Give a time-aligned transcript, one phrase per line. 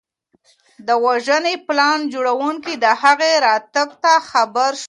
[0.87, 4.79] د وژنې پلان جوړونکي د هغه راتګ ته خبر شول.